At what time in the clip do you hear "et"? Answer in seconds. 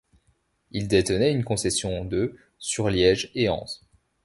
3.35-3.49